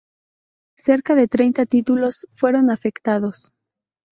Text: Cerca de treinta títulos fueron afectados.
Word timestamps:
Cerca 0.79 1.13
de 1.13 1.27
treinta 1.27 1.67
títulos 1.67 2.25
fueron 2.33 2.71
afectados. 2.71 3.51